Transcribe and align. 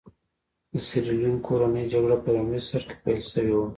د 0.73 0.75
سیریلیون 0.87 1.37
کورنۍ 1.47 1.83
جګړه 1.93 2.17
په 2.23 2.29
لومړي 2.35 2.61
سر 2.67 2.81
کې 2.87 2.95
پیل 3.03 3.19
شوې 3.31 3.53
وه. 3.57 3.67